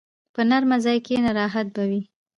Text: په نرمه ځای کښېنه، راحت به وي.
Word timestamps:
په 0.33 0.41
نرمه 0.49 0.77
ځای 0.85 0.97
کښېنه، 1.05 1.31
راحت 1.39 1.67
به 1.75 1.83
وي. 1.89 2.01